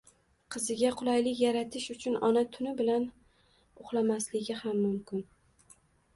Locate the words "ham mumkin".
4.65-5.25